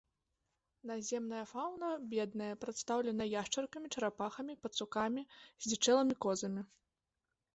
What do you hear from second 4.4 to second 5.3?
пацукамі,